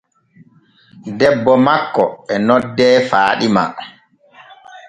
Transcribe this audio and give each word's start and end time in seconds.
Debbo 1.19 1.53
makko 1.65 2.05
e 2.33 2.35
noddee 2.47 2.95
faaɗima. 3.09 3.63